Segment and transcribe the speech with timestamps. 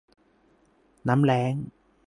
[1.07, 1.53] น้ำแล้ง